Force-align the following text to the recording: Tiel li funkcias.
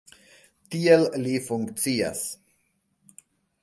Tiel 0.75 1.05
li 1.27 1.35
funkcias. 1.51 2.25